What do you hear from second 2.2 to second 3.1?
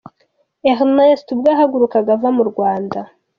mu Rwanda.